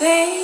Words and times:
say 0.00 0.39